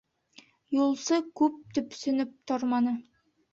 [0.77, 2.99] Юлсы күп төпсөнөп торманы: